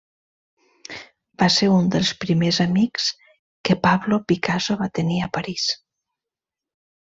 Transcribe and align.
Va 1.41 1.49
ser 1.55 1.69
un 1.73 1.91
dels 1.97 2.13
primers 2.23 2.59
amics 2.65 3.07
que 3.69 3.77
Pablo 3.85 4.21
Picasso 4.33 4.81
va 4.83 4.91
tenir 5.01 5.23
a 5.29 5.33
París. 5.39 5.71